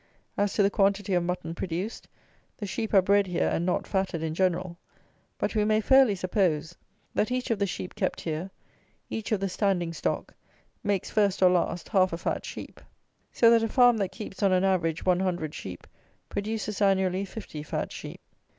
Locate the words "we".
5.53-5.63